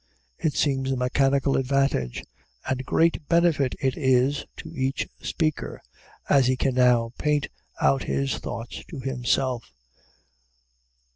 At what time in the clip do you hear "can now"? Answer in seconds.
6.57-7.11